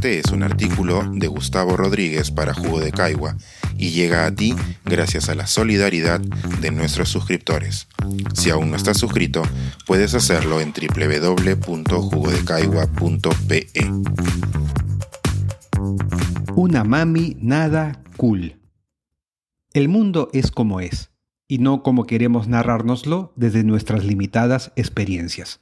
[0.00, 3.36] Este es un artículo de Gustavo Rodríguez para Jugo de Caigua
[3.76, 4.54] y llega a ti
[4.86, 7.86] gracias a la solidaridad de nuestros suscriptores.
[8.32, 9.42] Si aún no estás suscrito,
[9.86, 13.66] puedes hacerlo en www.jugodecaigua.pe.
[16.54, 18.56] Una mami nada cool.
[19.74, 21.10] El mundo es como es,
[21.46, 25.60] y no como queremos narrárnoslo desde nuestras limitadas experiencias.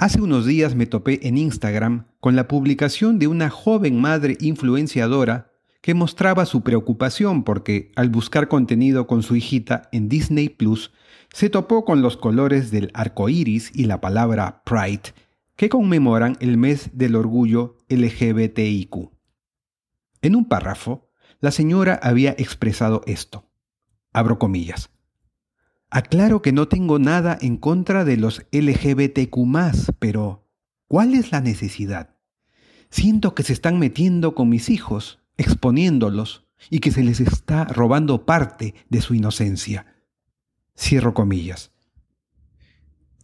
[0.00, 5.52] Hace unos días me topé en Instagram con la publicación de una joven madre influenciadora
[5.82, 10.90] que mostraba su preocupación porque al buscar contenido con su hijita en Disney Plus
[11.34, 15.12] se topó con los colores del arco iris y la palabra Pride
[15.54, 19.10] que conmemoran el mes del orgullo LGBTIQ.
[20.22, 23.50] En un párrafo, la señora había expresado esto.
[24.14, 24.88] Abro comillas.
[25.90, 30.46] Aclaro que no tengo nada en contra de los LGBTQ, pero
[30.86, 32.16] ¿cuál es la necesidad?
[32.90, 38.24] Siento que se están metiendo con mis hijos, exponiéndolos, y que se les está robando
[38.24, 39.86] parte de su inocencia.
[40.78, 41.72] Cierro comillas.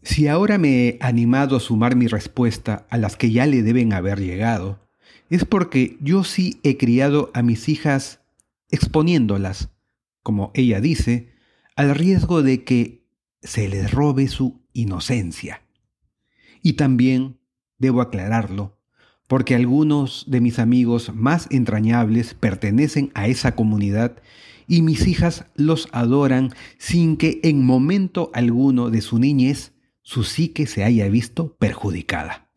[0.02, 3.92] Si ahora me he animado a sumar mi respuesta a las que ya le deben
[3.92, 4.80] haber llegado,
[5.30, 8.20] es porque yo sí he criado a mis hijas
[8.70, 9.70] exponiéndolas,
[10.22, 11.35] como ella dice,
[11.76, 13.06] al riesgo de que
[13.42, 15.62] se les robe su inocencia.
[16.62, 17.38] Y también,
[17.78, 18.78] debo aclararlo,
[19.28, 24.16] porque algunos de mis amigos más entrañables pertenecen a esa comunidad
[24.66, 30.66] y mis hijas los adoran sin que en momento alguno de su niñez su psique
[30.66, 32.50] se haya visto perjudicada.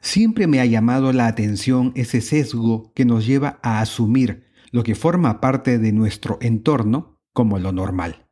[0.00, 4.94] Siempre me ha llamado la atención ese sesgo que nos lleva a asumir lo que
[4.94, 8.26] forma parte de nuestro entorno como lo normal.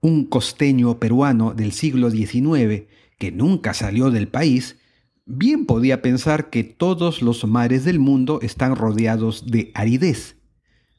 [0.00, 2.84] Un costeño peruano del siglo XIX,
[3.18, 4.78] que nunca salió del país,
[5.26, 10.36] bien podía pensar que todos los mares del mundo están rodeados de aridez,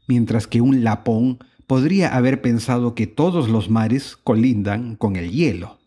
[0.08, 5.80] mientras que un lapón podría haber pensado que todos los mares colindan con el hielo.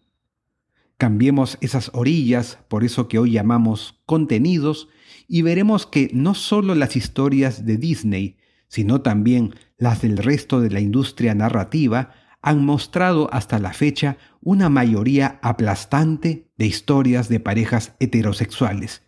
[0.96, 4.88] Cambiemos esas orillas por eso que hoy llamamos contenidos
[5.28, 8.37] y veremos que no solo las historias de Disney,
[8.68, 14.68] sino también las del resto de la industria narrativa, han mostrado hasta la fecha una
[14.68, 19.02] mayoría aplastante de historias de parejas heterosexuales.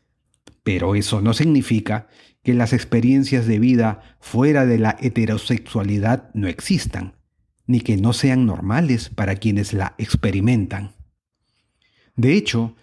[0.62, 2.08] Pero eso no significa
[2.42, 7.14] que las experiencias de vida fuera de la heterosexualidad no existan,
[7.66, 10.94] ni que no sean normales para quienes la experimentan.
[12.16, 12.76] De hecho,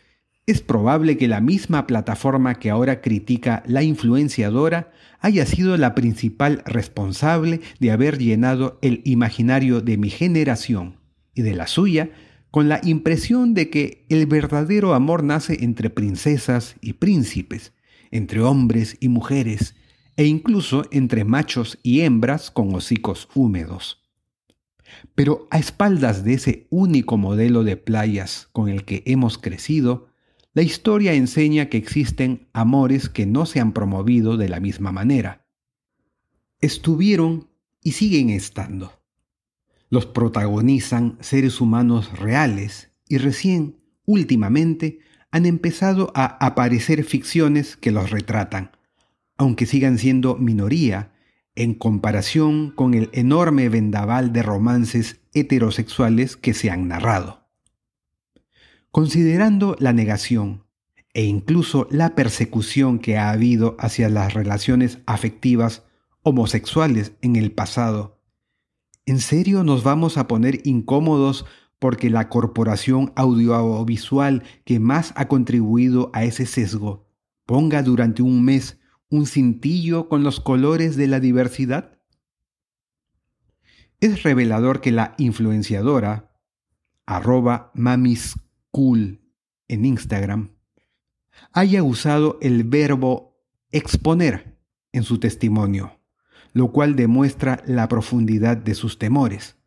[0.47, 6.63] es probable que la misma plataforma que ahora critica la influenciadora haya sido la principal
[6.65, 11.01] responsable de haber llenado el imaginario de mi generación
[11.35, 12.11] y de la suya
[12.49, 17.73] con la impresión de que el verdadero amor nace entre princesas y príncipes,
[18.09, 19.75] entre hombres y mujeres,
[20.15, 24.01] e incluso entre machos y hembras con hocicos húmedos.
[25.13, 30.07] Pero a espaldas de ese único modelo de playas con el que hemos crecido,
[30.57, 35.45] la historia enseña que existen amores que no se han promovido de la misma manera.
[36.61, 38.99] Estuvieron y siguen estando.
[39.91, 44.97] Los protagonizan seres humanos reales y recién, últimamente,
[45.29, 48.71] han empezado a aparecer ficciones que los retratan,
[49.37, 51.13] aunque sigan siendo minoría
[51.53, 57.46] en comparación con el enorme vendaval de romances heterosexuales que se han narrado.
[58.91, 60.63] Considerando la negación
[61.13, 65.83] e incluso la persecución que ha habido hacia las relaciones afectivas
[66.23, 68.21] homosexuales en el pasado,
[69.05, 71.45] ¿en serio nos vamos a poner incómodos
[71.79, 77.07] porque la corporación audiovisual que más ha contribuido a ese sesgo
[77.45, 81.99] ponga durante un mes un cintillo con los colores de la diversidad?
[83.99, 86.35] Es revelador que la influenciadora,
[87.05, 88.35] arroba mamis
[89.67, 90.49] en Instagram
[91.51, 93.35] haya usado el verbo
[93.71, 94.59] exponer
[94.91, 95.99] en su testimonio,
[96.53, 99.57] lo cual demuestra la profundidad de sus temores.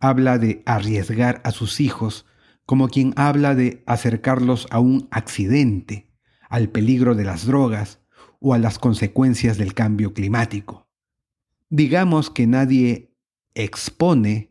[0.00, 2.26] Habla de arriesgar a sus hijos
[2.66, 6.10] como quien habla de acercarlos a un accidente,
[6.50, 8.00] al peligro de las drogas
[8.40, 10.88] o a las consecuencias del cambio climático.
[11.70, 13.16] Digamos que nadie
[13.54, 14.50] expone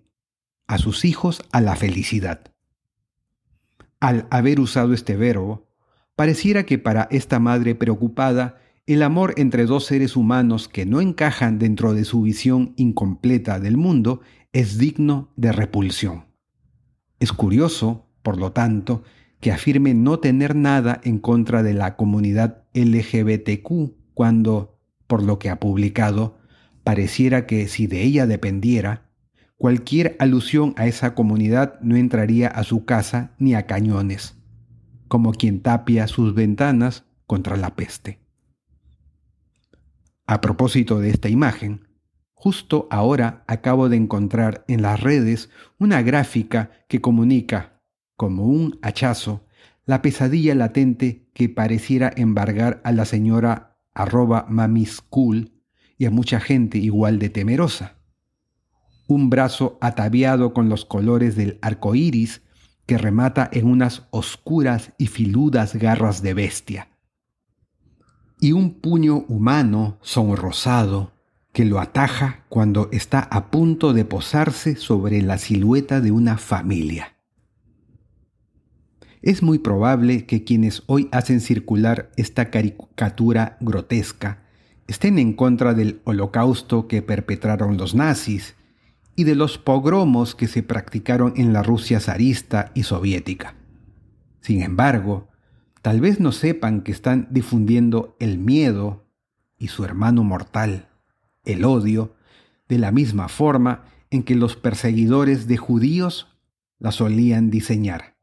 [0.66, 2.55] a sus hijos a la felicidad.
[4.00, 5.68] Al haber usado este verbo,
[6.16, 8.58] pareciera que para esta madre preocupada,
[8.88, 13.78] el amor entre dos seres humanos que no encajan dentro de su visión incompleta del
[13.78, 14.22] mundo
[14.54, 16.26] es digno de repulsión.
[17.20, 19.04] Es curioso, por lo tanto,
[19.40, 24.78] que afirme no tener nada en contra de la comunidad LGBTQ cuando,
[25.08, 26.38] por lo que ha publicado,
[26.84, 29.05] pareciera que si de ella dependiera,
[29.58, 34.38] cualquier alusión a esa comunidad no entraría a su casa ni a cañones,
[35.08, 38.20] como quien tapia sus ventanas contra la peste.
[40.28, 41.88] A propósito de esta imagen,
[42.34, 45.50] justo ahora acabo de encontrar en las redes
[45.80, 47.82] una gráfica que comunica
[48.16, 49.46] como un hachazo,
[49.86, 55.52] la pesadilla latente que pareciera embargar a la señora arroba mamiscool
[55.98, 57.98] y a mucha gente igual de temerosa.
[59.08, 62.42] Un brazo ataviado con los colores del arco iris
[62.86, 66.90] que remata en unas oscuras y filudas garras de bestia.
[68.40, 71.14] Y un puño humano sonrosado
[71.52, 77.16] que lo ataja cuando está a punto de posarse sobre la silueta de una familia
[79.26, 84.44] es muy probable que quienes hoy hacen circular esta caricatura grotesca
[84.88, 88.56] estén en contra del holocausto que perpetraron los nazis
[89.16, 93.56] y de los pogromos que se practicaron en la Rusia zarista y soviética.
[94.42, 95.30] Sin embargo,
[95.82, 99.06] tal vez no sepan que están difundiendo el miedo
[99.58, 100.90] y su hermano mortal,
[101.46, 102.16] el odio,
[102.68, 106.28] de la misma forma en que los perseguidores de judíos
[106.80, 108.16] la solían diseñar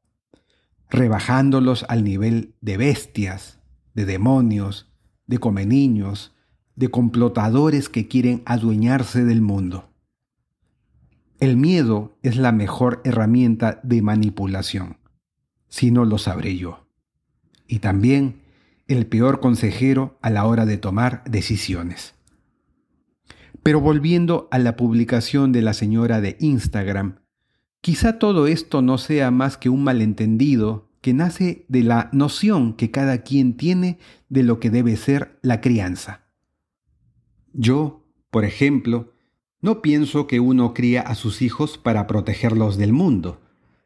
[0.92, 3.58] rebajándolos al nivel de bestias,
[3.94, 4.92] de demonios,
[5.26, 6.34] de comeniños,
[6.76, 9.90] de complotadores que quieren adueñarse del mundo.
[11.42, 14.98] El miedo es la mejor herramienta de manipulación,
[15.68, 16.86] si no lo sabré yo.
[17.66, 18.42] Y también
[18.86, 22.14] el peor consejero a la hora de tomar decisiones.
[23.64, 27.16] Pero volviendo a la publicación de la señora de Instagram,
[27.82, 32.92] Quizá todo esto no sea más que un malentendido que nace de la noción que
[32.92, 33.98] cada quien tiene
[34.28, 36.28] de lo que debe ser la crianza.
[37.52, 39.11] Yo, por ejemplo,
[39.62, 43.40] no pienso que uno cría a sus hijos para protegerlos del mundo,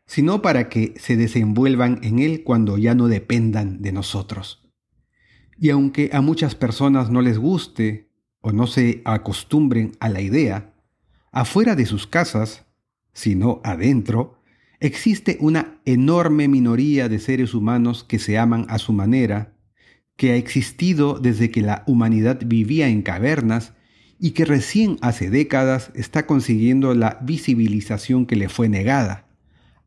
[0.07, 4.67] sino para que se desenvuelvan en él cuando ya no dependan de nosotros.
[5.59, 10.75] Y aunque a muchas personas no les guste o no se acostumbren a la idea,
[11.31, 12.65] afuera de sus casas
[13.13, 14.43] sino adentro,
[14.81, 19.55] existe una enorme minoría de seres humanos que se aman a su manera,
[20.17, 23.75] que ha existido desde que la humanidad vivía en cavernas
[24.19, 29.27] y que recién hace décadas está consiguiendo la visibilización que le fue negada,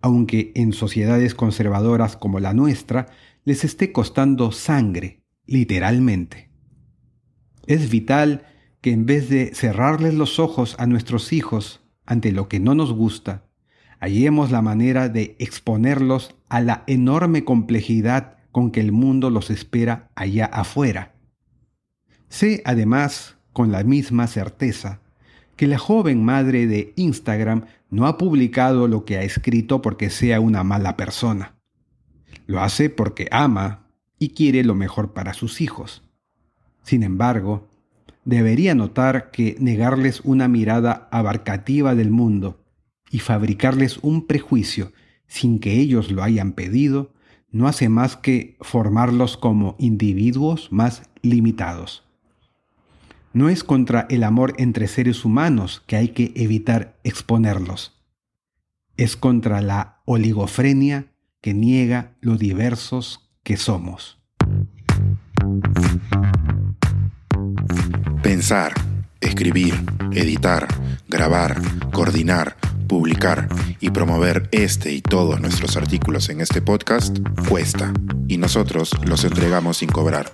[0.01, 3.07] aunque en sociedades conservadoras como la nuestra
[3.43, 6.49] les esté costando sangre, literalmente.
[7.65, 8.43] Es vital
[8.81, 12.93] que en vez de cerrarles los ojos a nuestros hijos ante lo que no nos
[12.93, 13.45] gusta,
[13.99, 20.11] hallemos la manera de exponerlos a la enorme complejidad con que el mundo los espera
[20.15, 21.15] allá afuera.
[22.29, 25.01] Sé además, con la misma certeza,
[25.55, 30.39] que la joven madre de Instagram no ha publicado lo que ha escrito porque sea
[30.39, 31.55] una mala persona.
[32.45, 33.87] Lo hace porque ama
[34.17, 36.03] y quiere lo mejor para sus hijos.
[36.83, 37.67] Sin embargo,
[38.25, 42.63] debería notar que negarles una mirada abarcativa del mundo
[43.11, 44.91] y fabricarles un prejuicio
[45.29, 47.13] sin que ellos lo hayan pedido,
[47.51, 52.08] no hace más que formarlos como individuos más limitados.
[53.31, 57.93] No es contra el amor entre seres humanos que hay que evitar exponerlos.
[58.97, 64.19] Es contra la oligofrenia que niega lo diversos que somos.
[68.23, 68.73] Pensar,
[69.21, 69.75] escribir,
[70.11, 70.67] editar,
[71.07, 72.57] grabar, coordinar,
[72.87, 73.47] publicar
[73.79, 77.93] y promover este y todos nuestros artículos en este podcast cuesta
[78.27, 80.33] y nosotros los entregamos sin cobrar.